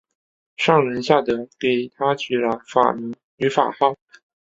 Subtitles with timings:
[0.57, 3.95] 上仁下德给他取了法名和法号。